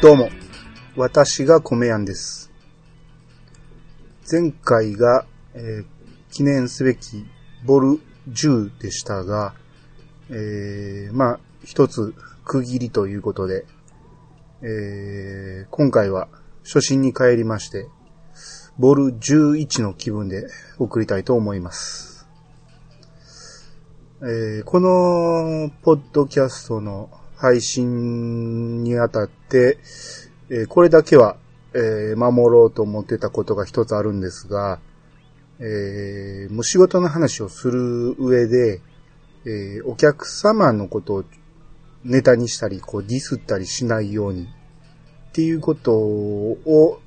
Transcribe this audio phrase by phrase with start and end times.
[0.00, 0.30] どうも、
[0.96, 2.50] 私が米やんです。
[4.32, 5.86] 前回が、えー
[6.32, 7.26] 記念すべき
[7.66, 8.00] ボル
[8.30, 9.52] 10でしたが、
[10.30, 12.14] えーまあ、一つ
[12.46, 13.66] 区切りということで、
[14.62, 16.28] えー今回は
[16.64, 17.86] 初心に帰りまして、
[18.78, 20.46] ボル11の気分で
[20.78, 22.26] 送りたいと思います。
[24.22, 29.78] えーこのポッドキャストの配信にあたって、
[30.50, 31.38] えーこれだけは、
[31.72, 34.78] えー守ろうと思ってたことが一つあるんですが、
[35.58, 38.82] えーもう仕事の話をする上で、
[39.46, 41.24] えーお客様のことを
[42.04, 47.00] ネタにしたり、こうディスったりしないようにっていうことを、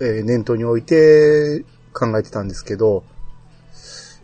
[0.00, 3.04] えー念頭に置いて考えてたんですけど、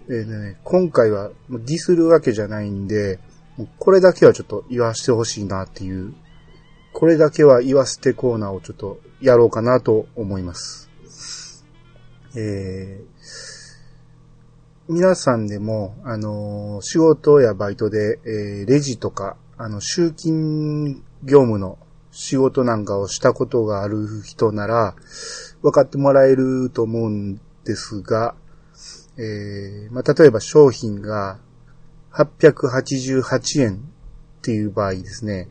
[0.08, 3.20] えーね、今回はディスるわけじゃないんで、
[3.78, 6.14] これだけはちょっと言わせてほしいなっていう、
[6.92, 10.88] これだけは言わせてコーナーをちょっとやろうかなと思います。
[12.36, 13.18] えー
[14.90, 21.78] 皆さんでも、あのー仕事やバイトで、えーレジとか、あの、集金業務の
[22.10, 24.94] 仕事なんかをしたことがある人なら、
[25.60, 28.34] 分かってもらえると思うんですが、
[29.18, 31.38] えーまあ、例えば商品が
[32.18, 33.78] 888円っ
[34.42, 35.48] ていう場合ですね。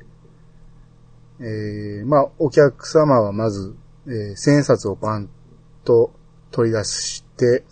[1.40, 3.76] えーまあ、お客様はまず、
[4.08, 5.30] えー千円札をパン
[5.86, 6.12] と
[6.52, 7.64] 取り出して、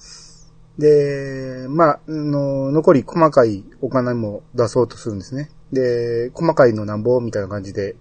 [0.77, 5.49] で、まあ、の、残り細かいお金も出そうとするんですね。
[5.73, 7.95] で、細かいのなんぼみたいな感じで、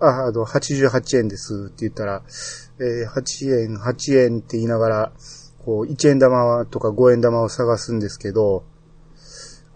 [0.00, 2.22] あ、あの、88円ですって言ったら、
[2.78, 5.12] えー8円、8円って言いながら、
[5.64, 8.64] こう、1円玉とか5円玉を探すんですけど、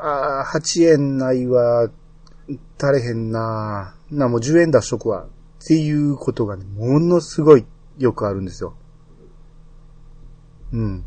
[0.05, 1.89] あー8円ないわ、
[2.79, 5.25] 足れへんなな、もう10円出しとくわ。
[5.25, 7.65] っていうことがね、ものすごい
[7.99, 8.75] よくあるんですよ。
[10.73, 11.05] うん。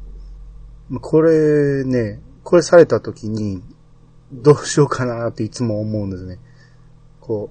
[1.02, 3.62] これね、これされた時に、
[4.32, 6.40] どうしようかなっていつも思うんですね。
[7.20, 7.50] こ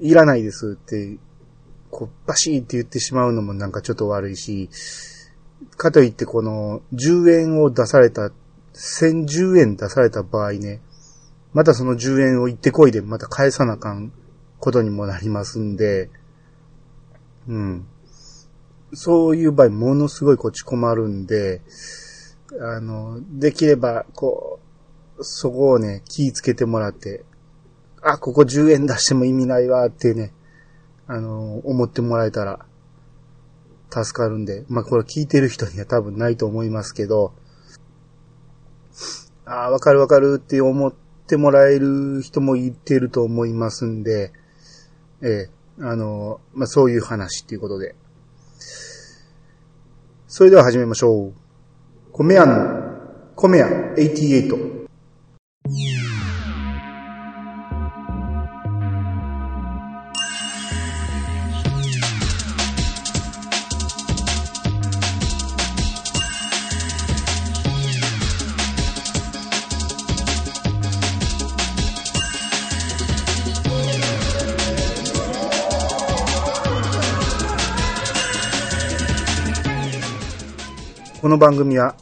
[0.00, 1.18] う、いらないですって、
[1.90, 4.70] こう、バシーって言ってしまうのもなんかちょっと悪いし、
[5.76, 8.30] かといってこの、10円を出された、
[8.78, 10.80] 1010円出された場合ね、
[11.52, 14.12] またその10円を行ってこいでまた返さなあかん
[14.60, 16.10] ことにもなりますんで、
[17.48, 17.86] うん。
[18.94, 21.60] そういう場合ものすごいこっち困るんで、
[22.60, 24.60] あの、できれば、こ
[25.18, 27.24] う、そこをね、気ぃつけてもらって、
[28.00, 30.32] あ、ここ10円出しても意味ないわってね、
[31.06, 32.64] あの、思ってもらえたら、
[33.90, 37.32] 助かるんで、まあ、これ聞いてる人には多分ないと思いますけど、
[39.50, 40.92] ああ、わかるわかるって思っ
[41.26, 44.30] てもらえる人もいてると思いますんで、
[45.22, 45.50] ええ、
[45.80, 47.94] あの、まあ、そういう話っていうことで。
[50.26, 51.32] それでは始めましょう。
[52.12, 54.77] 米屋の、米屋88。
[81.28, 81.94] この番組は、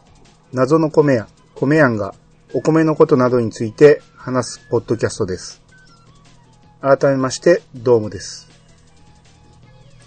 [0.52, 1.26] 謎の米屋、
[1.56, 2.14] 米屋が
[2.54, 5.60] お米のことなどについて話すポッドキャストです。
[6.80, 8.48] 改めまして、どうもです。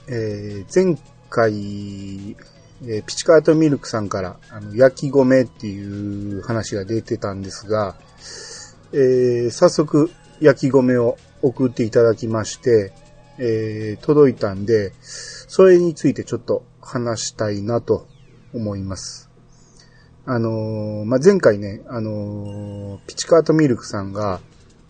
[0.08, 0.98] えー前
[1.30, 7.98] 回、えーピチカートミルクさんから、あの、焼き米っていう話が出てたんですが、
[8.94, 10.10] えー早速、
[10.40, 12.94] 焼き米を送っていただきまして、
[13.38, 18.08] えー届いたんで、それについてちょっと話したいなと
[18.54, 19.30] 思います。
[20.26, 24.42] あのーまあ、前回ね、あのーピチカートミルクさんが、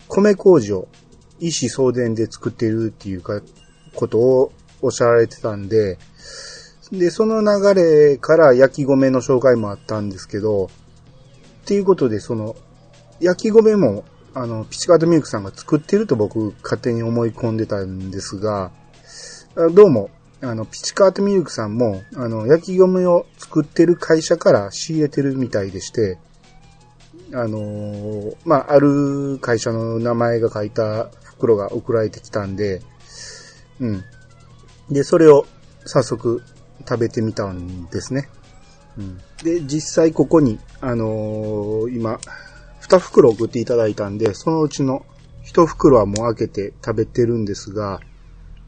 [0.08, 0.88] 米麹を
[1.38, 3.40] 意思送電で作っているっていうか、
[3.94, 4.52] ことを
[4.82, 5.98] おっしゃられてたんで、
[6.92, 10.68] で、その流れから焼き米の紹介もあったんですけど、っ
[11.64, 12.56] ていうことで、その、
[13.20, 14.04] 焼き米も、
[14.34, 18.72] あの、ピチカートミルクさんが作ってると僕勝手に思い込んでたんですが、
[19.54, 20.10] どうも、
[20.42, 26.18] あの、ピチカートミルクさんも、あの、焼き米を作ってる会社から仕入れてるみたいでして、
[27.32, 32.82] あのーまあ、ある会社の名前が書いた袋が送られてきたんで、
[33.80, 34.04] うん。
[34.90, 35.46] で、それを
[35.84, 36.42] 早速
[36.80, 38.28] 食べてみたんですね。
[38.98, 39.18] うん。
[39.44, 42.18] で、実際ここに、あのー今、
[42.80, 45.04] 二袋送っていただいたんで、そのうちの
[45.42, 48.00] 一袋はもう開けて食べてるんですが、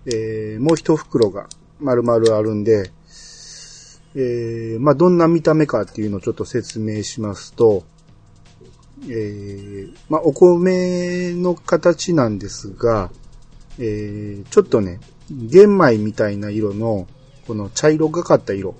[0.06, 1.48] えー、もう一袋が
[1.82, 2.90] 丸々あるんで、
[4.14, 7.84] えー、まあ、どんな見た目かっていうのをちょっと説明しますと、
[9.08, 13.10] えー、まあ、お米の形なんですが、
[13.78, 15.00] えー、ちょっとね、
[15.30, 17.06] 玄米みたいな色の、
[17.46, 18.74] この茶色がかった色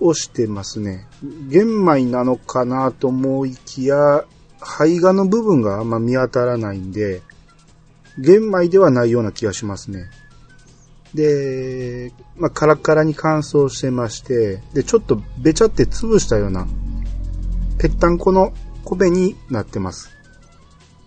[0.00, 1.06] をしてますね。
[1.48, 4.24] 玄米なのかなと思いきや、
[4.60, 7.22] 胚芽の部分があんま見当たらないんで、
[8.18, 10.10] 玄米ではないような気がしますね。
[11.14, 16.66] で、まあ、カラカラに乾燥してまして、で、ちょっとべちゃって潰したような、
[17.78, 18.52] ぺったんこの
[18.84, 20.10] 米になってます。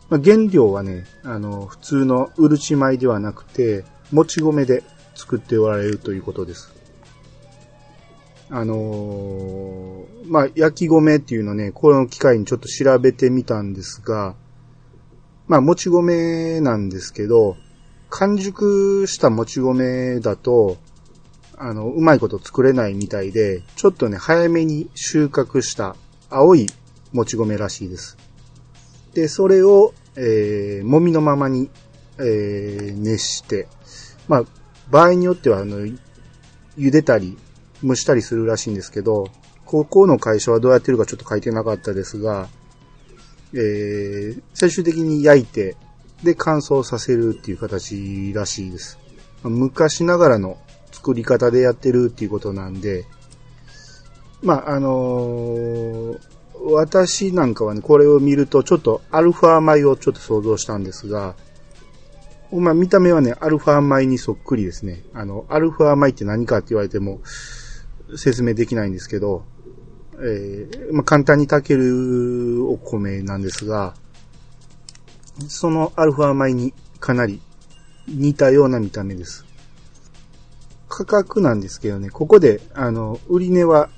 [0.09, 4.83] まあ、原料はね、あの、普通のうるち米ではなくて、もち米で
[5.15, 6.73] 作っておられるということです。
[8.51, 14.35] あのー、まあ、焼き米っていうのね、この機会にちょっと調べてみたんですが、
[15.47, 17.57] まあ、もち米なんですけど、
[18.17, 20.77] 完熟したもち米だと、
[21.57, 25.97] あの、うまいこと作れないみたいで、ちょっとね、早めに収穫した
[26.29, 26.65] 青い
[27.11, 28.17] もち米らしいです。
[29.13, 31.69] で、それを、えー、もみのままに、
[32.17, 33.67] えー、熱して、
[34.29, 34.43] まあ、
[34.89, 35.85] 場合によっては、あの、
[36.77, 37.37] 茹でたり、
[37.83, 39.27] 蒸したりするらしいんですけど、
[39.65, 42.47] 高校の会社はどうやってるかちょっと書いてなかったですが、
[43.53, 45.75] えー、最終的に焼いて、
[46.23, 48.99] で乾燥させるっていう形らしいです。
[49.43, 50.57] 昔ながらの
[50.91, 53.05] 作り方でやってるっていうことなんで、
[54.41, 56.19] まあ、あのー、
[56.71, 61.35] 私なんかはね、これを見るとちょっとアルファ米をちょっと想像したんですが、
[62.51, 65.03] まあ見た目はね、アルファ米にそっくりですね。
[65.13, 67.21] あの、アルファ米って何かって言われても
[68.15, 69.43] 説明できないんですけど、
[70.13, 73.95] えー、まあ簡単に炊けるお米なんですが、
[75.47, 77.41] そのアルファ米にかなり
[78.07, 79.45] 似たような見た目です。
[80.87, 83.89] 価格なんですけどね、ここで、あの、売値は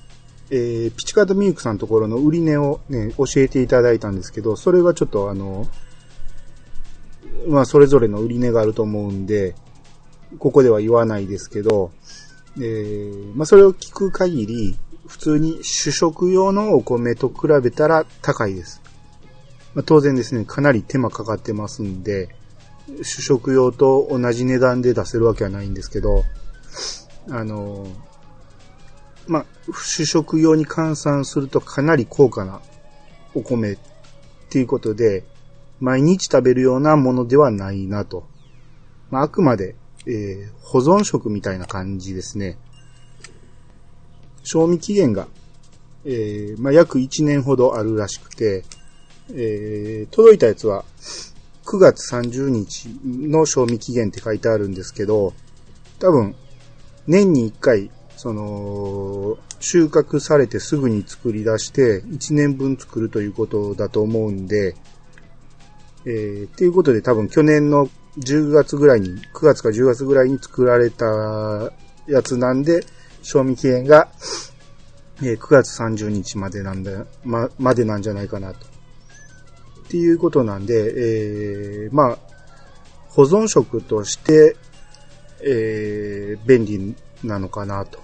[0.50, 5.68] えー、ピチカートミルクさんのところの売値をね、教えていただいたんですけど、それはちょっとあの、
[7.48, 9.56] まあ、それぞれの売値があると思うんで、
[10.40, 11.92] ここでは言わないですけど、
[12.57, 18.81] えー、まあ、それを聞く限り、普通に主食用のお米と比べたら高いです。
[19.74, 22.30] まあ、当然ですね、かなり手間かかってますんで、
[23.04, 26.24] 主食用と同じ値段で出せるわけはないんですけど、
[27.30, 27.86] あの
[29.28, 32.62] まあ、主食用に換算するとかなり高価な
[33.34, 33.78] お米っ
[34.50, 35.25] ていうことで、
[35.80, 38.25] 毎日食べるようなものではないなと。
[39.12, 39.75] まあ、あくまで、
[40.06, 42.58] えー、保存食みたいな感じですね。
[44.44, 45.28] 賞味期限が、
[46.06, 48.64] えー、まあ、約1年ほどあるらしくて、
[49.33, 50.85] えー、届いたやつは
[51.65, 55.33] 9月30日の賞味期限って書いてあるんですけど、
[56.00, 56.35] 多分、
[57.07, 64.75] 年に1回その、収穫されてすぐに作り出して1年分作るということだと思うんで、
[66.06, 67.89] えー、っていうことで多分去年の
[68.19, 71.06] 10月ぐらいに、9月か10月ぐらいに作られた
[72.07, 72.83] やつなんで、
[73.21, 74.09] 賞味期限が、
[75.21, 78.77] えー、9月30日までなんだ、ま、までなんじゃないかなと。
[79.87, 80.73] っていうことなんで、
[81.85, 82.17] えー、まあ、
[83.07, 84.57] 保存食として、
[85.41, 87.99] えー、便利なのかなと。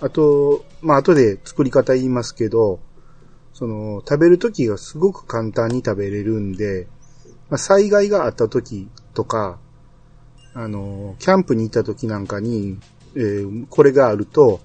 [0.00, 2.78] あと、まあ、後で作り方言いますけど、
[3.52, 6.86] その、食べるときがすごく簡単に食べれるんで、
[7.50, 9.58] まあ、災害があったときとか、
[10.54, 12.78] あの、キャンプに行ったときなんかに、
[13.16, 14.60] えー、これがあると、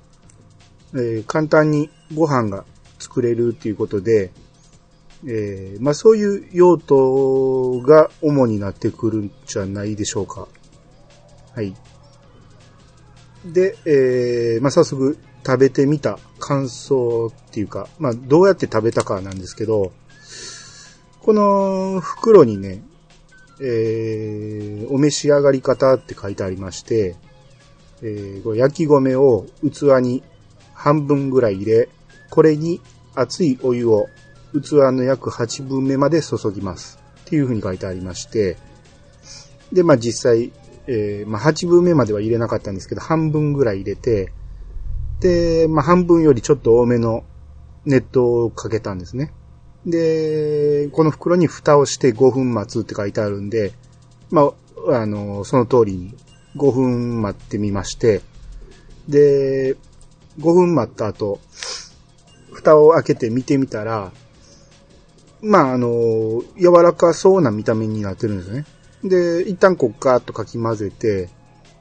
[0.93, 2.63] えー、簡単にご飯が
[2.99, 4.31] 作れるっていうことで、
[5.25, 10.47] えー、まあそういう用途が主になってくるんじゃないでしょうか。
[11.55, 11.75] はい。
[13.45, 19.91] で、えー、まあ、早速食べてみた感想っていうか、まあ、どうやって食べたかなんですけど、
[21.21, 22.83] この袋にね、
[23.61, 27.15] えー、お召し上がり方って書いてありまして、
[28.01, 30.23] えー、焼き米を器に
[30.73, 31.89] 半分ぐらい入れ、
[32.29, 32.81] これに
[33.15, 34.07] 熱いお湯を
[34.53, 36.99] 器の約8分目まで注ぎます。
[37.21, 38.57] っていう風に書いてありまして、
[39.71, 40.51] で、まあ実際
[40.91, 44.31] えー、まあ、8分目までは入れなかったんですけど、半分ぐらい入れて、
[45.19, 47.23] で、まあ、半分よりちょっと多めの
[47.85, 49.31] 熱湯をかけたんですね。
[49.85, 53.73] で、この袋に蓋をして5分待つって書いてあるんで、
[54.31, 54.51] ま
[54.89, 56.15] あ、あの、その通りに
[56.55, 58.21] 5分待ってみまして、
[59.07, 59.75] で、
[60.39, 61.39] 5分待った後、
[62.51, 64.11] 蓋を開けて見てみたら、
[65.41, 68.65] まあ、あの、柔らかそうな見た目になってるんですね。
[69.03, 71.29] で、一旦こうガーッとかき混ぜて、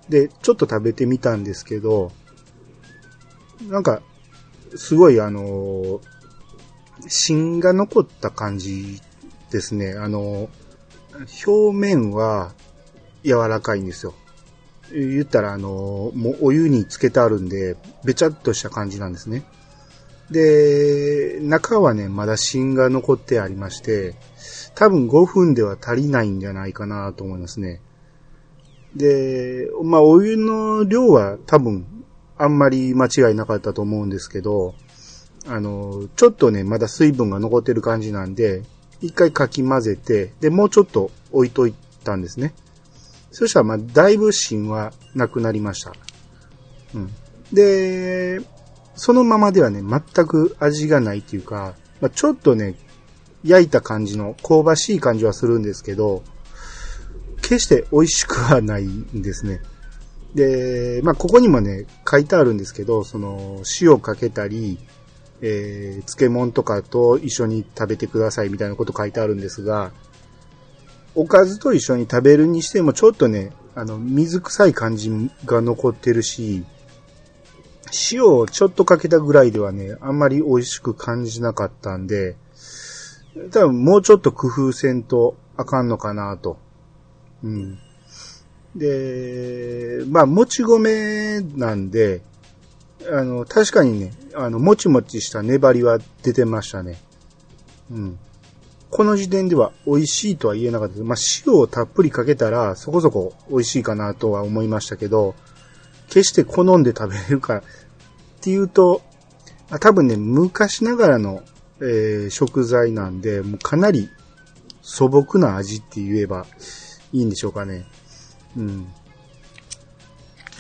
[0.09, 2.13] で、ちょっと食べてみたんですけど、
[3.69, 4.01] なんか、
[4.77, 6.01] すごいあの、
[7.09, 9.01] 芯が残った感じ
[9.51, 9.95] ですね。
[9.95, 10.49] あの、
[11.47, 12.53] 表面は
[13.25, 14.15] 柔らかいんですよ。
[14.93, 19.45] 言ったらあの、もうお湯につけてあるんで、べちゃっとした感じなんですね。
[20.31, 24.15] で、中はね、まだ芯が残ってありまして、
[24.75, 27.81] 多分5分では足りないんじゃないかなと思いますね。
[28.95, 31.87] で、まあ、お湯の量は多分、
[32.37, 34.75] あんまり間違いなかったと思うんですけど、
[35.47, 38.63] あの、ちょっとね、まだ水分が残ってる感じなんで、
[39.01, 42.55] 一回かき混ぜて、で、もうちょっと置いといたんですね。
[43.31, 45.93] そしたら、まあ、だいぶ芯はなくなりました。
[46.95, 47.11] うん。
[47.53, 48.41] で、
[48.99, 52.75] そのままではね、全く味がないっていうか、まあ、ちょっとね、
[53.45, 56.23] 焼いた感じの香ばしい感じはするんですけど、
[57.41, 59.61] 決して美味しくはないんですね。
[60.35, 64.79] で、まあ、ここにもね、書いてあるんですけど、その、塩かけたり、
[65.41, 69.93] えー、漬物とかと一緒に食べてくださいみたいなこと書いてあるんですが、
[71.15, 75.11] おかずと一緒に食べるにしてもちょっとね、あの、水臭い感じ
[75.45, 76.65] が残ってるし、
[78.13, 82.37] 塩をちょっとかけたぐらいではね、あんまり美味しく感じなかったんで、
[83.51, 86.59] 多分もうちょっと工夫せんとあかんのかなと。
[87.43, 87.79] うん。
[88.75, 92.23] で、まあ、もち米なんで、
[93.11, 96.99] あの、確かにね、あの、もちもちした粘りは出てましたね。
[97.91, 98.19] うん。
[98.91, 101.05] この時点では美味しいとは言えなかったです。
[101.05, 105.35] まあ、塩をたっぷりかけたらそこそこ美味しいかなとは思いましたけど、
[106.09, 107.63] 決して好んで食べれるかっ
[108.41, 109.03] ていうと、
[109.81, 111.43] 多分ね、昔ながらの、
[111.81, 114.09] えー、食材なんで、もうかなり
[114.83, 116.47] 素朴な味って言えば
[117.13, 117.85] いいんでしょうかね。
[118.57, 118.89] うん。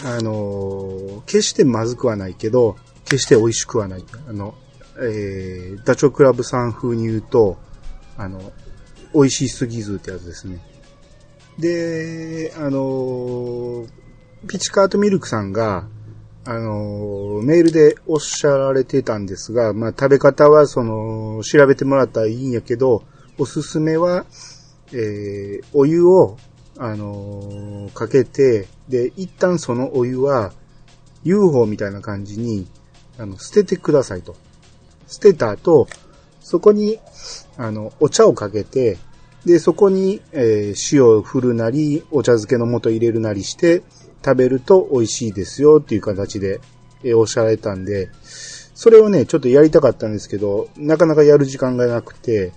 [0.05, 4.05] あのー、決してまずくはないけど、決して美味しくはない。
[4.29, 4.55] あの、
[5.01, 7.57] えー、ダチョウ倶楽部さん風に言うと、
[8.17, 8.53] あの、
[9.15, 10.61] 美味しすぎずってやつですね。
[11.59, 13.89] で、あのー、
[14.47, 15.87] ピチカートミルクさんが、
[16.45, 23.03] あの、メールでおっしゃられてたんですが、まあ、食べ方は、その、調べてもらったらいいんやけど、
[23.37, 24.25] おすすめは、
[24.93, 26.39] えー、お湯を
[26.81, 30.53] あのー、かけて、で、一旦そのお湯は
[31.25, 32.69] UFO みたいな感じに、
[33.19, 34.37] あの、捨ててくださいと。
[35.09, 35.89] 捨てた後、
[36.41, 37.01] そこに、
[37.57, 38.97] あの、お茶をかけて、
[39.45, 43.83] で、そこに、えー、塩を振るなり、お茶漬けの素入れるなりして、
[44.25, 46.61] 食べると美味しいですよっていう形で、
[47.05, 48.11] え、おっしゃられたんで、
[48.75, 52.53] それをね、ちょっとやりたかったんですけど、なかなかやる時間がなくて、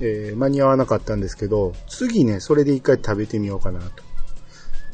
[0.00, 4.02] えー、間に合わなかったんですけど、次ね、それで一回食べてみようかなと。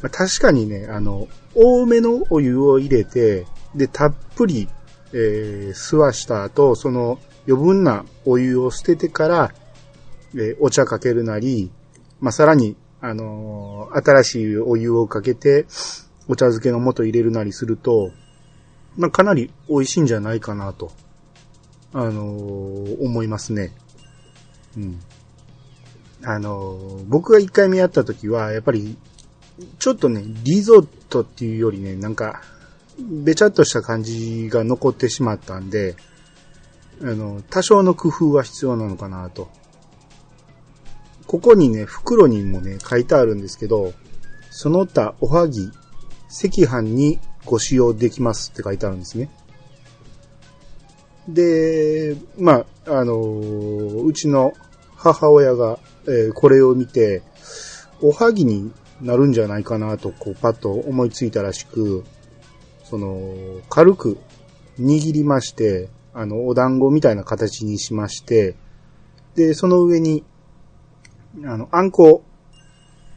[0.01, 4.67] まあ、確かにね、あの、多めのお湯を入れて、で、たっぷり、
[5.13, 9.53] えー、吸わした後、その余分なお湯を捨ててから、
[10.35, 11.71] えー、お茶かけるなり、
[12.19, 15.65] まあ、さらに、あのー、新しいお湯をかけて、
[16.27, 18.11] お茶漬けの素入れるなりすると、
[18.95, 20.91] まあ、かなり美味しいんじゃないかなと、
[21.93, 23.71] あのー、思いますね。
[24.77, 24.99] うん。
[26.23, 28.95] あの、僕が一回目やった時は、やっぱり、
[29.79, 32.41] ちょっとね、リゾットっていうよりね、なんか、
[32.99, 35.95] べちゃっとした感じが残ってしまったんで、
[37.01, 39.49] あの、多少の工夫は必要なのかなと。
[41.31, 43.93] ここにね、袋にもね、書いてあるんですけど、
[44.49, 45.71] その他おはぎ、
[46.27, 49.29] 赤飯にご使用できますって書いてあるんですね。
[51.29, 54.51] で、まあ、あのー、うちの
[54.97, 57.23] 母親が、えー、これを見て、
[58.01, 58.69] おはぎに
[59.01, 62.03] なるんじゃないかなと、こう、パッと思いついたらしく、
[62.83, 64.17] その、軽く
[64.81, 68.57] 握りまして、あの、お団子みたいな形にしまして、
[69.35, 70.25] で、その上に、
[71.45, 72.23] あの、あんこを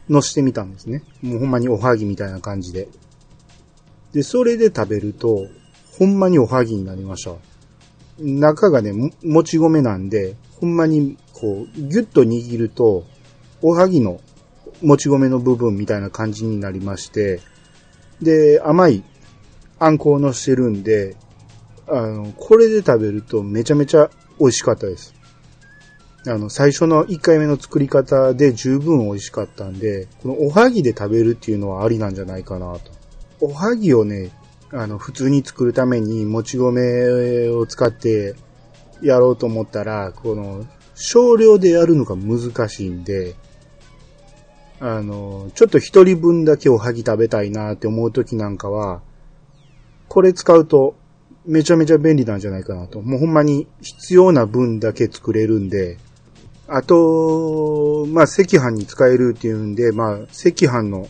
[0.09, 1.03] 乗せてみたんですね。
[1.21, 2.87] もうほんまにおはぎみたいな感じで。
[4.13, 5.47] で、それで食べると、
[5.97, 7.35] ほんまにおはぎになりました。
[8.19, 8.93] 中がね、
[9.23, 13.03] もち米なんで、ほんまに、こう、ぎゅっと握ると、
[13.61, 14.21] おはぎの
[14.81, 17.41] もち米の部分みたいな感じになりまして、
[18.21, 19.03] で、甘い
[19.79, 21.15] あんこを乗せてるんで、
[21.87, 25.14] あの、これで食べるとめちゃめちゃ美味しかったです。
[26.27, 32.91] あの、最初の1回目の作り方で十分美味しかったんで、このおはぎで食べるっていうのはありなんじゃないかなと。
[33.41, 34.31] おはぎをね、
[34.71, 38.35] あの、普通に作るために、もち米を使って
[39.01, 40.65] やろうと思ったら、この、
[40.95, 43.35] 少量でやるのが難しいんで、
[44.79, 49.01] あの、ちょっと一人分だけおはぎ食べたいなって思う時なんかは、
[50.07, 50.95] これ使うと
[51.45, 53.01] めちゃめちゃ便利なんじゃないかなと。
[53.01, 55.97] もうほんまに必要な分だけ作れるんで、
[56.67, 61.07] あと、まあ、赤飯に使えるっていうんで、まあ、赤飯の、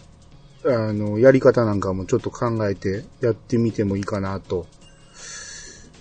[0.65, 4.67] あの、やり方なんかもちょっと考えてやってみてもいいかなと。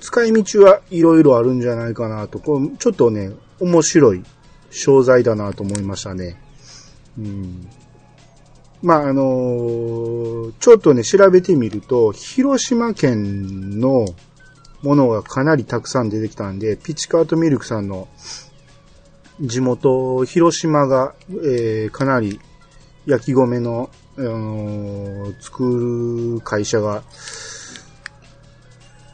[0.01, 2.39] 使い道はいろいろあるんじゃないかなと。
[2.39, 3.31] こうちょっとね、
[3.61, 4.23] 面白い
[4.71, 6.41] 商材だなと思いましたね。
[7.19, 7.69] うん。
[8.83, 14.05] まあ、あのー、ちょっとね、調べてみると、広島県の
[14.83, 18.09] ものがかなりたくさん出てきたんで、ピチカートミルクさんの
[19.41, 22.41] 地元、広島が、えー、かなり
[23.07, 27.03] 焼き米の、あのー、作る会社が、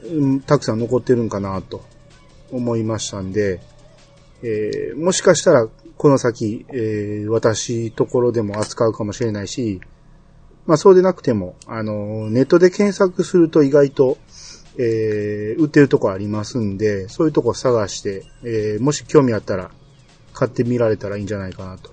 [0.05, 1.83] うん、たくさん残ってるんかなと
[2.53, 3.61] 思いましたんで、
[4.43, 9.81] えー、もしかしたらこの先、えー、私ところでも扱うかもしれないし、
[10.67, 14.19] まあそうでなくても、あの、ネットで検索すると意外と、
[14.79, 19.71] えー、売ってるとこありますんで、そういうとこ探して、えー、もし興味あったら、
[20.41, 21.91] 買ってみられたらいいんじゃないかなと。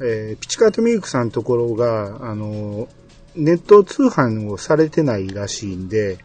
[0.00, 2.88] えー、ピチカートミルクさんのところが、あの、
[3.34, 6.18] ネット通販をされてないらしいんで、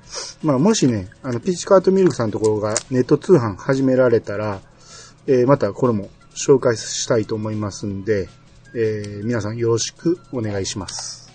[0.43, 4.59] まあもしね、あの、ピチカートミルクさんのところがネット通販始められたら、
[5.27, 8.27] えー、またこれも紹介したいと思いますんで、
[8.75, 11.31] えー、皆さんよろしくお願いします。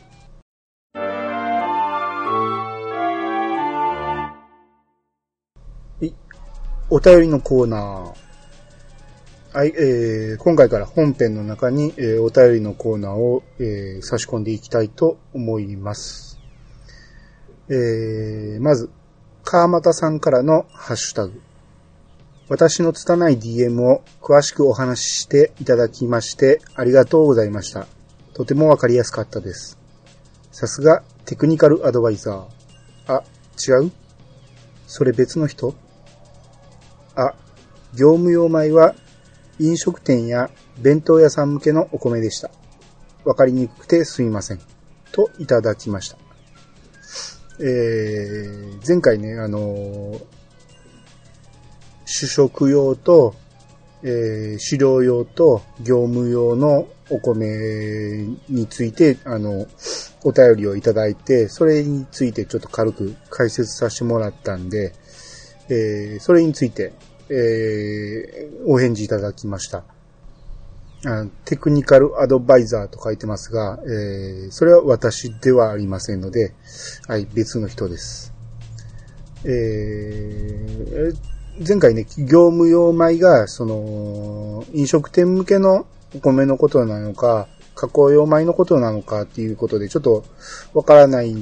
[6.90, 8.23] お便りのコーナー。
[9.56, 16.40] はい、えー、今回から本編の中に、えー、お便りのコーナーを、えー、差し込んでいきたいと思います。
[17.68, 18.90] えー、まず、
[19.44, 21.40] 川又さんからのハッシュタグ。
[22.48, 27.86] 私の拙い DM を詳しくお話ししていただきましてありがとうございました。
[28.32, 29.78] とてもわかりやすかったです。
[30.50, 33.12] さすがテクニカルアドバイザー。
[33.14, 33.22] あ、
[33.64, 33.92] 違う？
[34.88, 35.76] それ別の人？
[37.14, 37.34] あ、
[37.94, 38.96] 業務用米は
[39.58, 42.50] 飲食店や弁当屋さん向けのお米でした。
[43.24, 44.60] わかりにくくてすみません。
[45.12, 46.18] といただきました。
[47.60, 50.24] えー、前回ね、あのー、
[52.04, 53.34] 主食用と、
[54.02, 59.66] えー、飼料用と業務用のお米について、あの、
[60.24, 64.92] お便りをいただいて、それについてちょっと軽く解説させてもらったんで、
[65.68, 66.92] えー、それについて、
[67.30, 69.84] えー、お返事いただきました。
[71.44, 76.54] テクニカルアドバイザーと書いてますが、えー、それは私ではありませんので、
[77.06, 78.32] はい、別の人です。
[79.44, 81.16] えー、
[81.66, 90.24] 前回ね、業務用米が、その、飲食店向けのお米のことなのか、加工用米のことなのかっていうことで、ちょっと
[90.72, 91.36] わからないっ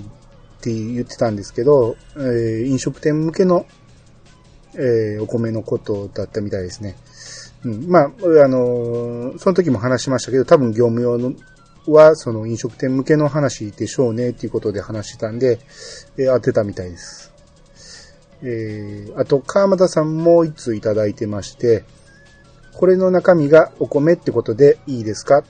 [0.60, 3.66] て言ってたんですけど、えー、飲食店向けの、
[4.74, 6.96] えー、お米のことだったみたいですね。
[7.64, 8.08] うん、まあ、あ
[8.48, 11.34] のー、その時も話しましたけど、多分業務用の
[11.86, 15.58] は、その飲食店向けの話でしょうねっていうことで話してたんで、
[16.16, 17.32] えー、当てたみたいです。
[18.42, 21.84] えー、あと、川又さんも一通いただいてまして、
[22.74, 25.44] これの中身がお米ってことでいいですか？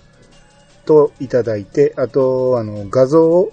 [0.85, 3.53] といただいて、あと、あの、画像を、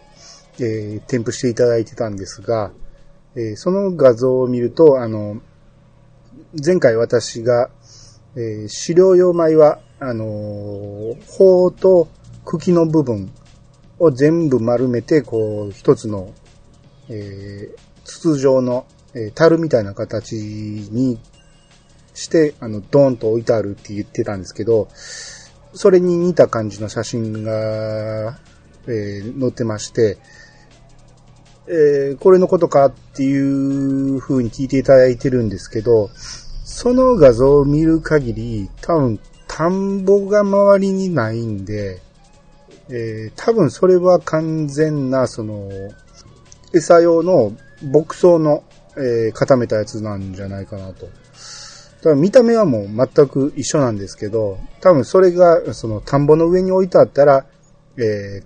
[0.60, 2.72] えー、添付していただいてたんですが、
[3.36, 5.40] えー、その画像を見ると、あの、
[6.54, 7.70] 前回私が、
[8.36, 12.08] えー、飼料用米は、あのー、穂と
[12.46, 13.32] 茎の部分
[14.00, 16.34] を全部丸めて、こう、一つの、
[17.10, 21.20] えー、筒状のえー、樽みたいな形に
[22.14, 24.88] して、あの、ドーンと置いてあるって言ってたんですけど、
[25.74, 28.40] それに似た感じの写真が、
[28.88, 30.18] えー、載ってまして、
[31.70, 36.10] えー、これのことかっていう風に聞いていただいてるんですけど、
[36.64, 42.02] その画像を見る限り、多分、田んぼが周りにないんで、
[42.90, 45.70] えー、多分それは完全な、その、
[46.74, 48.64] 餌用の牧草の
[49.00, 51.08] えー、固めたやつなんじゃないかなと。
[52.04, 57.46] だ見た目はもう全く一緒なんですけど、多分それが、その田んぼの上に置いてあったら、
[57.98, 58.44] えー、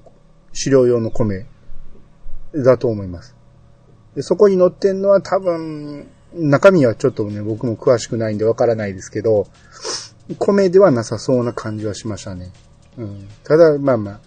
[0.54, 1.46] 飼料用の米
[2.54, 3.36] だと思います。
[4.16, 9.48] でそこに乗ってんのは多分、中身はちょっとね、僕も詳しくないんでわからないですけど、
[10.40, 12.52] 米ではなさそうな感じはしましたね。
[12.98, 13.28] うん。
[13.44, 14.20] ただ、まあまあ、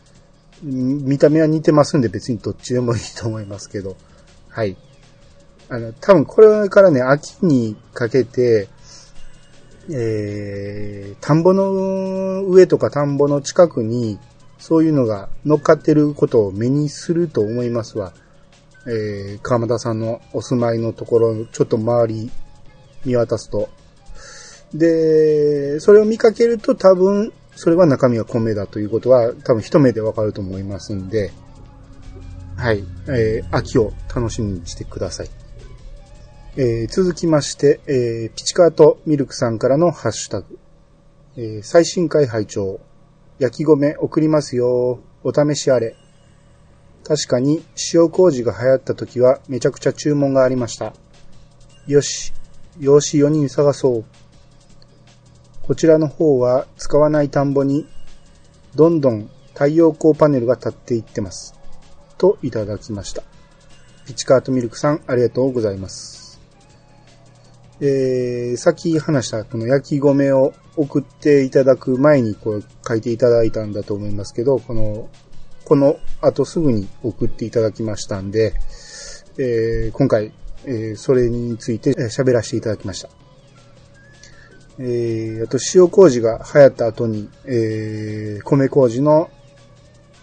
[0.63, 3.97] 見た目は似てますんで別にどっちでもいいと思いますけど、
[4.49, 4.77] はい。
[5.69, 8.69] あの、多分これからね、秋にかけて、
[9.91, 14.19] えー、田んぼの上とか田んぼの近くに、
[14.67, 18.13] そういうのが乗っかってることを目にすると思いますわ。
[18.89, 22.31] えー、川又さんのお住まいのところ、ちょっと周り
[23.05, 23.69] 見渡すと。
[24.75, 31.31] で、それを見かけると多分、それは中身は米だということは多分一目でわかると思いますんで、
[32.57, 35.31] はい、えー、秋を楽しみにしてください。
[36.57, 40.59] えー、続きまして、えー、ピチカートミルクさんからのハッシュタグ。
[41.37, 42.81] えー、最新回拝聴
[43.39, 45.01] 焼き米送りますよ。
[45.23, 45.97] お試しあれ。
[47.05, 50.93] 確かに塩麹が流行った時はめちゃくちゃ注文がありました。
[51.87, 52.33] よし、
[52.81, 54.05] 養子4人探そう。
[55.63, 57.87] こちらの方は使わない田んぼに
[58.75, 61.55] どんどん太陽光パネルが立っていってます。
[62.19, 63.23] といただきました。
[64.07, 66.41] ピチカートミルクさんありがとうございます。
[67.81, 75.09] えー、さっき話したこの焼き米を送っていただく前にこう書いていただいたんだと思いますけど、この、
[75.65, 78.55] この後すぐに送っていただきましたんで、
[79.39, 80.33] えー、今回、
[80.65, 83.09] えー、それについて喋らせていただきました。
[84.79, 89.31] えー、あと塩麹が流行った後に、えー、米麹の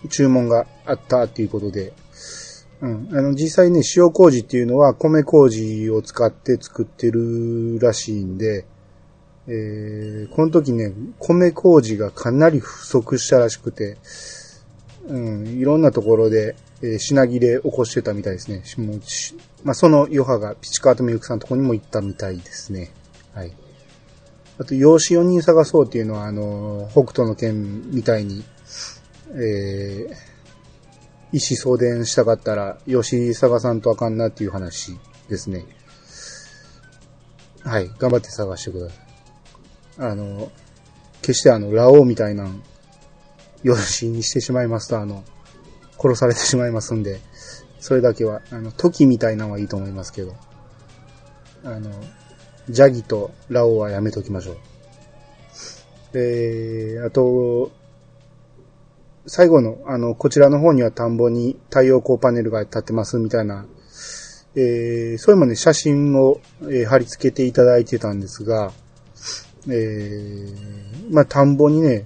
[0.09, 1.93] 注文があったっていうことで、
[2.81, 3.09] うん。
[3.13, 8.65] あの、実際ね、塩麹っていうのは米麹を使って作ってるらしいんで、
[9.47, 13.97] えー、この時ね、米麹がかなり不足したらしくて、
[15.07, 18.63] うん、いろんなところで、えー、品切れ起こしてたみたいですね。
[18.77, 19.01] もう
[19.63, 22.91] まあ、その余波がピチカートミルクさんのとこにも行ったみたいですね。
[23.33, 23.53] はい。
[24.59, 28.43] あと、養子4人探そうっていうのは、あの、北斗の剣みたいに、
[29.29, 30.13] えー、
[31.33, 34.97] 意思送電したかったら、吉探さんとあかんなっていう話
[35.29, 35.65] ですね。
[37.61, 37.89] はい。
[37.97, 39.12] 頑張って探してください。
[39.97, 40.51] あの、
[41.21, 42.49] 決してあの、ラオウみたいな、
[43.63, 45.23] 吉にしてしまいますと、あの、
[45.97, 47.19] 殺されてしまいますんで、
[47.79, 50.35] それだけは、あの、時みたいなのはいいと思いますけど、
[51.63, 51.91] あの、
[52.69, 54.57] ジャギとラオウはやめときましょう。
[56.13, 57.71] えー、あと、
[59.25, 63.65] 最後の、あの、こちらの方には田んぼに太陽光パネルが立ってますみたいな、
[64.55, 68.71] えー、それもね、写真を、えー、貼り付けていただいてたんですが、
[69.69, 72.05] えー、まあ、田んぼにね、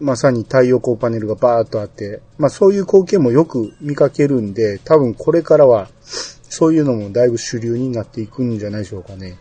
[0.00, 5.88] まさに太陽光パネルがバーっとあって、まあ、そういう光景もよく見かけるんで、多分これからは、
[6.48, 9.38] そういうのもだいぶ主流になっていくんじゃないでしょうかね。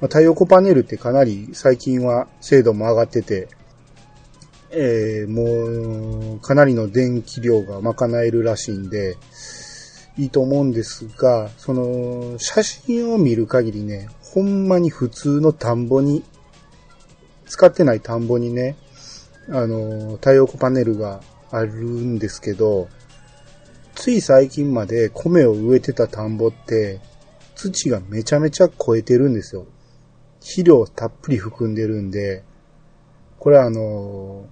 [0.00, 3.48] まあ、太陽光パネルってかなり最近は精度も上がってて、
[4.70, 9.16] えー、もう、かなりの電気量が賄えるらしいんで、
[10.18, 16.24] いいと思うんですが、その、写真を見る限りね、ほんまに普通の田んぼに、
[17.46, 18.76] 使ってない田んぼにね、
[19.48, 22.88] あの、太陽光パネルがあるんですけど、
[23.94, 27.00] つい最近まで米を植えてた田んぼって、
[27.54, 29.66] 土がめちゃめちゃ超えてるんですよ。
[30.40, 32.44] 肥料たっぷり含んでるんで、
[33.38, 34.46] これはあの、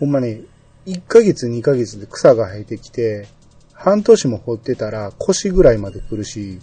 [0.00, 0.40] ほんまね、
[0.86, 3.28] 1ヶ月2ヶ月で草が生えてきて、
[3.72, 6.60] 半年も掘ってたら腰ぐらいまで来るし、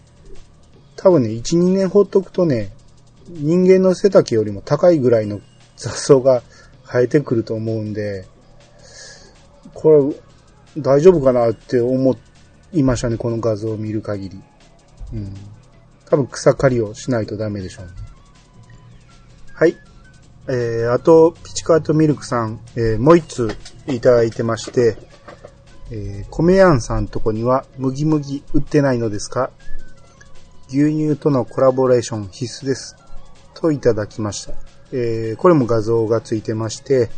[0.96, 2.72] 多分ね、1、2年掘っとくとね、
[3.28, 5.42] 人間の背丈よりも高いぐらいの
[5.76, 6.44] 雑草が
[6.86, 8.26] 生えてくると思うんで、
[9.74, 12.16] これ、大丈夫かなって思
[12.74, 14.42] いましたね、この画像を見る限り。
[15.14, 15.34] うん。
[16.10, 17.92] 多分草刈りをしないとダメでしょうね。
[19.54, 19.78] はい。
[20.48, 24.98] えー、あと、ピチカートミルクさん、えー、もう一通いただいてまして、
[25.92, 29.52] えー、米やんさんとこには麦麦売ってないのですか？
[30.70, 32.96] 牛乳とのコラボレーション必須です。
[33.54, 34.54] といただきました。
[34.92, 37.10] えー、これも画像がついてまして、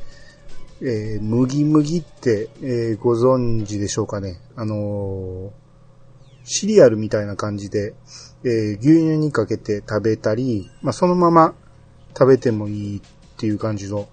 [0.81, 4.39] えー、麦麦って、えー、ご存知でしょうかね。
[4.55, 5.53] あの、
[6.43, 7.93] シリアルみたいな感じで、
[8.43, 11.55] え、牛乳にかけて食べたり、まあ、そのまま
[12.09, 13.01] 食べてもいいっ
[13.37, 14.07] ていう感じの。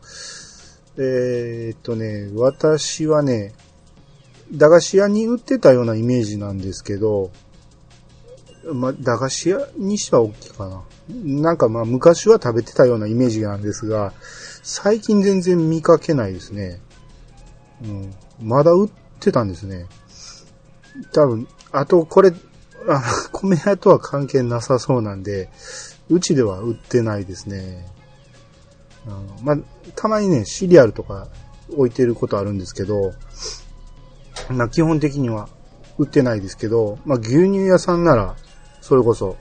[0.96, 3.52] えー、っとね、私はね、
[4.52, 7.30] 駄菓子屋に売ってたようなイメージなんですけど、
[8.72, 10.82] ま駄菓子屋にしては大きいかな。
[11.08, 14.12] なんかまあ昔は食べてたようなイメージなんですが、
[14.62, 16.80] 最近全然見かけないですね。
[17.82, 18.14] うん。
[18.40, 19.86] まだ売ってたんですね。
[21.12, 22.32] 多分、あとこれ、
[22.88, 25.50] あ 米屋とは関係なさそうなんで、
[26.08, 27.86] うちでは売ってないですね。
[29.42, 29.56] まあ、
[29.96, 31.28] たまにね、シリアルとか
[31.70, 33.12] 置いてることあるんですけど、
[34.50, 35.48] まあ、基本的には
[35.98, 38.36] 売ってないですけど、まあ、牛乳屋さんなら、
[38.84, 39.38] それこそ、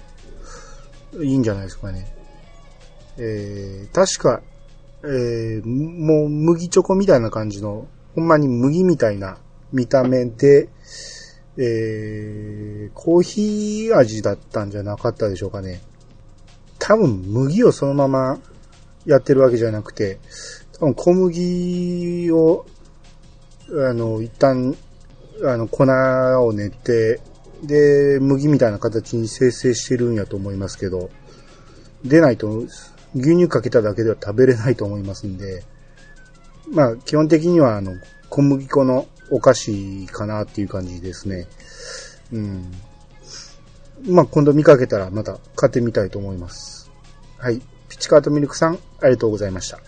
[1.21, 2.07] いいんじゃないですかね。
[3.17, 4.41] えー、確か、
[5.03, 9.37] えー、もう麦チョコみたいな感じの、ほんまに麦みたいな
[9.73, 10.69] 見た目で、
[11.57, 15.81] えー、コーヒー味だったんじゃなかったでしょうかね。
[16.79, 18.39] 多分麦をそのまま
[19.05, 20.19] やってるわけじゃなくて、
[20.79, 22.65] 多分小麦を、
[23.89, 24.73] あの、一旦、
[25.43, 27.19] あの、粉を練って、
[27.63, 31.09] で、麦みたいな形に生成してるんやと思いますけど、
[32.03, 32.65] 出ないと、
[33.15, 35.63] 牛乳かけただけでは食べれないと思いますんで、
[36.71, 37.93] まあ、基本的には、あの、
[38.29, 41.47] 小麦粉のお菓子かなっていう感じですね。
[42.31, 42.71] うん。
[44.07, 46.91] まあ、今度見かけたらまた買ってみたいと思います。
[47.37, 47.61] はい。
[47.87, 49.79] ピチカートミルクさん、ありがとうございました。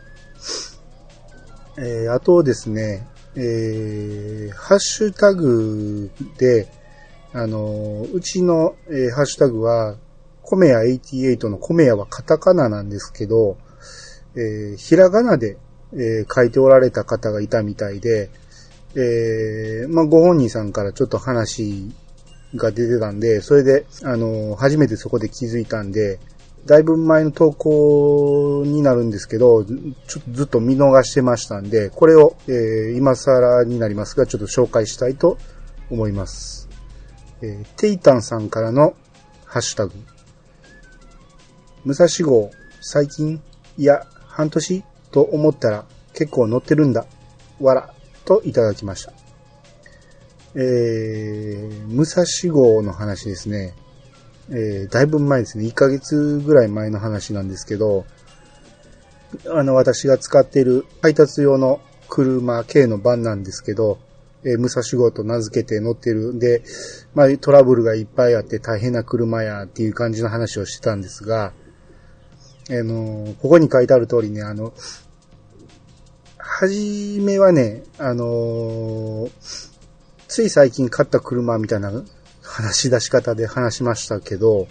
[1.77, 6.71] えー、あとですね、えー、ハッシュタグで、
[7.38, 9.98] あの、うちの、えー、ハッシュタグは、
[10.41, 13.58] コメヤ88のコメヤはカタカナなんですけど、
[14.38, 15.58] えー、ひらがなで、
[15.91, 18.30] えー、書いておられた方がいたみたいで、
[18.95, 21.91] えー、まあ、ご本人さんからちょっと話
[22.56, 26.19] が出てたんで、それで、あの、初めてそこで気づいたんで、
[26.65, 35.38] だいぶ前の投稿になるんですけど、ちょっとずっと見逃してましたんで、これを、えー、今更になりますが、ちょっと紹介したいと
[35.89, 36.64] 思います。
[37.45, 38.95] えー、テイタンさんからの
[39.45, 39.93] ハッシュタグ。
[41.84, 42.49] 武蔵号、
[42.81, 43.39] 最近、
[43.77, 47.05] いや、半年と思ったら結構乗ってるんだ。
[47.60, 47.93] わら、
[48.25, 49.13] といただきました。
[50.55, 53.75] えー、武蔵号の話ですね。
[54.49, 55.65] えー、だいぶ前ですね。
[55.65, 58.05] 1ヶ月ぐらい前の話なんですけど、
[59.51, 61.79] あの、私が使っている配達用の
[62.10, 63.99] 車系の版なんですけど、
[64.45, 66.63] えー、武蔵号と名付けて乗ってるんで、
[67.13, 71.53] まあ、トラブルがいっぱいあって大変な車やっていう感じの話をしてたんですが、
[72.69, 74.73] あのー、ここに書いてある通りね、あの、
[76.38, 79.75] はじめはね、あのー
[80.27, 81.91] つい最近買った車みたいな
[82.41, 84.67] 話し出し方で話しましたけど、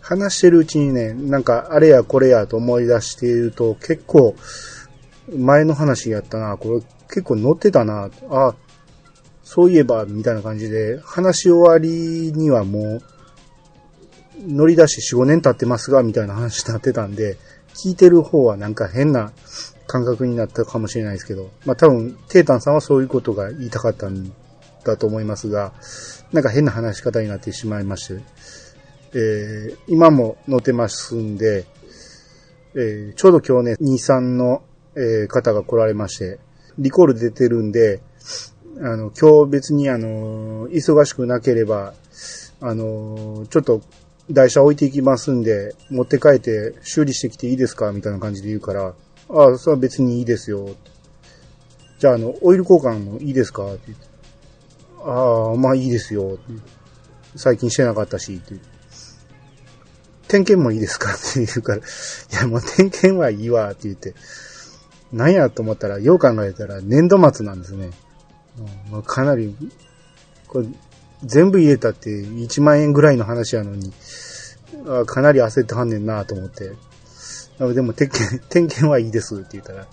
[0.00, 4.36] 話してるうちにね、なんかあれやこれやと思い出していると結構
[5.36, 8.54] 前の話やったな、これ結構乗ってたな、あ、
[9.50, 13.02] そういえば、みたいな感じで、話し終わりにはもう、
[14.46, 17.38] 乗り出し4、5年経ってますが、みたいな話になってたんで、
[17.72, 19.32] 聞いてる方はなんか変な
[19.86, 24.30] 感覚になったかもしれないですけど、まあ多分、テータンさんはそういうことが言いたかったん
[24.84, 25.72] だと思いますが、
[26.30, 28.20] なんか変な話し方になってしまいまして、
[29.14, 31.64] えー、今も載ってますんで、
[32.74, 34.62] えー、ちょうど今日ね、23の、
[34.94, 36.38] えー、方が来られまして、
[36.78, 38.02] リコール出てるんで、
[38.80, 41.94] あの、今日別にあの、忙しくなければ、
[42.60, 43.82] あの、ちょっと
[44.30, 47.92] 台車置いていきますんで、持って帰って修理してきていいですか？
[47.92, 48.94] みたいな感じで言うから、
[49.30, 50.68] ああ、それは別にいいですよ。
[51.98, 53.66] じゃあ、あの、オイル交換もいいですか？
[53.66, 54.06] って言って。
[55.04, 56.38] ああ、まあいいですよ。
[57.36, 58.54] 最近してなかったし、って
[60.28, 61.10] 点検もいいですか？
[61.10, 61.82] って言うから、い
[62.32, 64.14] やもう点検はいいわって言って、
[65.12, 67.90] なんやと思ったら、よう考えたら年度末なんですね。
[68.90, 69.54] まあ、かなり、
[70.46, 70.66] これ、
[71.24, 73.92] 全部入れたって1万円ぐらいの話やのに、
[74.86, 76.72] あかなり焦ってはんねんなと思って。
[77.74, 79.86] でも点検、 点検はいいですって言ったら、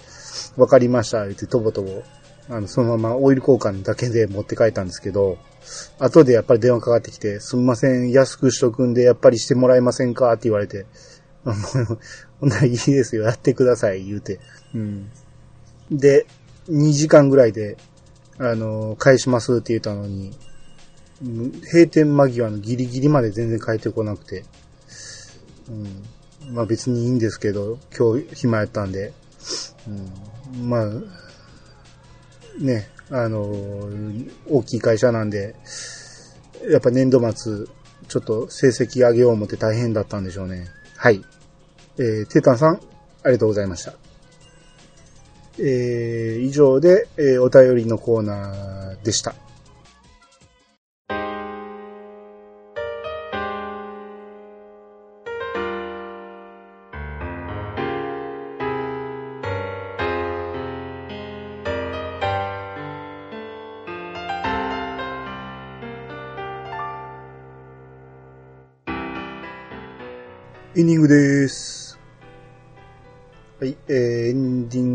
[0.58, 2.04] わかりました、言ってとぼとぼ
[2.50, 5.38] あの、そのままオイル交換だけで持って帰ったんですけど、
[5.98, 10.86] 後でやっぱり電話かかってきて、すみません、安くしとくんで、やっぱりしてもらえませんかって言われて、
[11.44, 11.56] もう、
[12.40, 14.40] ほんならいいですよ、やってください、言うて。
[14.76, 15.10] うん。
[15.92, 16.28] で、
[16.70, 17.78] 2時間ぐらいで、
[18.38, 20.32] あの、返しますって言ったのに、
[21.72, 24.44] 閉店間際のギリギリまで全然帰ってこなくて、
[25.70, 26.54] うん。
[26.54, 29.14] まあ別にいいんですけど、今日暇やったんで、
[29.88, 30.70] うん。
[30.70, 30.90] まあ、
[32.60, 33.52] ね、あの、
[34.50, 35.56] 大きい会社なんで、
[36.70, 37.66] やっぱ年度末、
[38.08, 40.68] ちょっと成績上げよう思って大変だったんでしょうね。
[40.98, 41.22] はい。
[41.98, 42.76] えー、テータンさん、
[43.24, 43.94] ありがとうございました。
[45.60, 49.36] えー、以上で、えー、お便りのコーナーでした。
[70.78, 71.98] エンディングです。
[73.62, 74.90] はい、えー、エンディン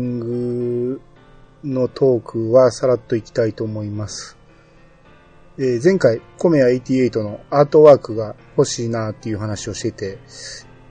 [1.63, 4.37] のトークはさらっといきたいと思います。
[5.57, 10.17] えー、前回、コメア88のアートワークが欲しいなっていう話をしてて、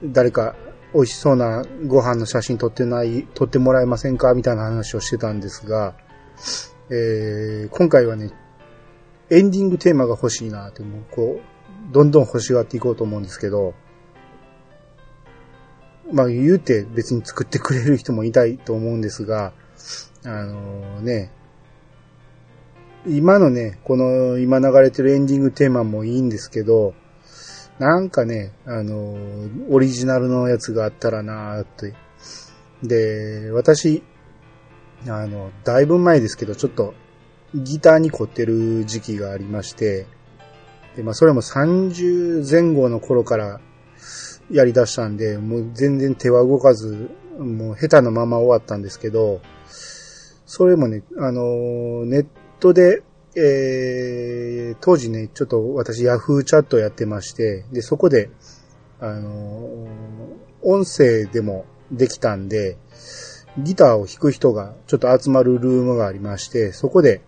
[0.03, 0.55] 誰か
[0.93, 5.95] 美味しそうなご飯の写真撮ってない、撮ってもらえませんかみたいな話をしてたんですが、
[6.89, 8.31] えー、今回はね、
[9.29, 13.73] エンディングテーマが欲しいなって、もうこう、どんどん欲しがっていこうと思うんですけど、
[16.11, 19.53] まあ言うて別に作ってくれる人もいたいと思うんですが、
[20.23, 21.31] あの、ね、
[23.07, 26.93] 今のね、この今流れてるエンディングテーマもいいんですけど、
[27.79, 29.15] なんかね、あの、
[29.69, 31.95] オリジナルのやつがあったらなーって。
[32.83, 34.03] で、私、
[35.07, 36.93] あの、だいぶ前ですけど、ちょっと
[37.55, 40.05] ギターに凝ってる時期がありまして、
[40.95, 43.59] で、まあそれも30前後の頃から
[44.51, 49.41] やり出したんで、もう全然手は動かず、もう下手なまま終わったんですけど、
[50.53, 52.27] それもね、あの、ネッ
[52.59, 53.03] トで、
[53.37, 58.29] えー、当時ね、ちょっと私ヤフーチャットやってまして、で、そこで、
[58.99, 59.87] あの、
[60.61, 62.75] 音声でもできたんで、
[63.59, 67.21] ギターを弾く人がちょっと集まるルームがありまして、そこで、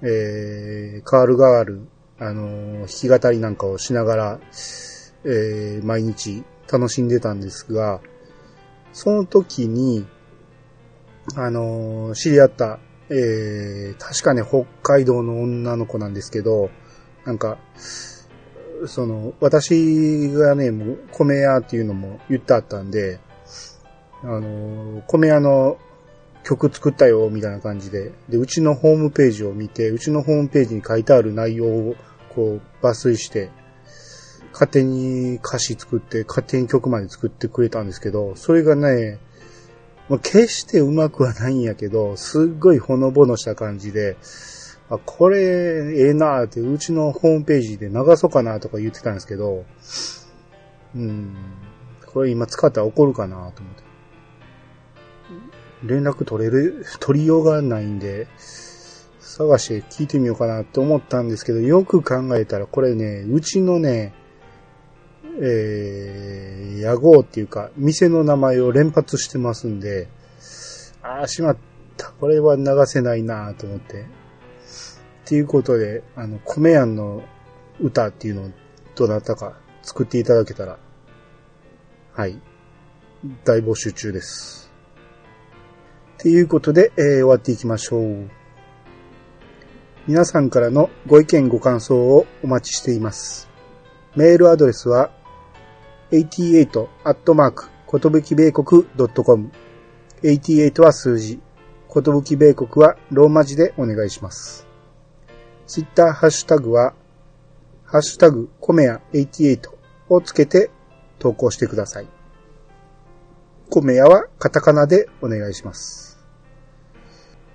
[0.00, 1.86] えー、カールガール、
[2.18, 4.40] あのー、弾き語りなんかをしながら、
[5.26, 6.42] えー、毎日
[6.72, 8.00] 楽しんでたんですが、
[8.94, 10.06] その時に、
[11.34, 12.78] あのー、知り合った、
[13.10, 16.70] えー、確かね、北海道の女の子なんですけど、
[17.24, 17.58] なんか、
[18.86, 23.18] その、私がね、もう米屋っていうのも言ってあったんで、
[24.22, 25.78] あの、米屋の
[26.44, 31.96] 曲作ったよ、みたいな感じで、で、うちのホームページを見て、うちのホームページに書いてある内容を、
[32.34, 33.50] こう、抜粋して、
[34.52, 39.18] 勝手に歌詞作って、勝手に曲まで作ってくれたんですけど、それがね、
[40.08, 44.16] まあ、決してうまくはないんやけど、すっごいほのぼのした感じで、
[44.88, 49.64] あ、これ、ええなーって、うちのホームページで流そうかなとか言ってたんですけど、
[50.94, 51.34] うん、
[52.06, 53.86] これ今使ったら怒るかなと思って。
[55.84, 58.28] 連絡取れる、取りようがないんで、
[59.20, 64.14] 探して聞いてみようかなって思ったんですけど、よく考えたらこれね、うちのね、
[65.40, 70.08] えー、屋号っていうか、店の名前を連発してますんで、
[71.02, 71.56] ああ、しまっ
[71.96, 72.10] た。
[72.10, 74.02] これは流せないなと思って。
[74.02, 74.04] っ
[75.24, 77.22] ていうことで、あの、米屋の
[77.80, 78.50] 歌っていうのを
[78.94, 80.78] どなたか作っていただけたら、
[82.12, 82.40] はい。
[83.44, 84.72] 大募集中です。
[86.14, 88.30] っていうことで、えー、終わっていきましょう。
[90.06, 93.48] 皆さんからのご意見ご感想をお待ちしています。
[94.14, 95.10] メールアドレスは、
[96.12, 99.50] 88アットマーク、ことぶき米国 .com。
[100.22, 101.40] 88は数字。
[101.88, 104.66] ことぶき米国はローマ字でお願いします。
[105.66, 106.94] ツイッターハッシュタグは、
[107.84, 109.70] ハッシュタグ、コメヤ88
[110.08, 110.70] をつけて
[111.18, 112.06] 投稿してください。
[113.68, 116.24] コメヤはカタカナでお願いします。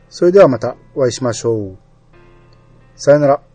[0.09, 1.77] それではまたお会いしましょう。
[2.95, 3.50] さよなら。